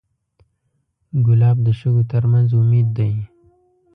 ګلاب 1.25 1.57
د 1.65 1.67
شګو 1.79 2.03
تر 2.11 2.23
منځ 2.31 2.49
امید 2.61 2.87
دی. 2.97 3.11